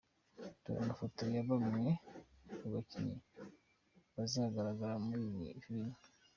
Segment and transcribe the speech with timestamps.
[0.61, 1.89] Dore amafoto ya bamwe
[2.59, 3.17] mu bakinnyi
[4.15, 5.97] bazagaragara muri iyi filime:.